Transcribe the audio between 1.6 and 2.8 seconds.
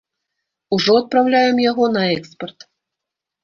яго на экспарт.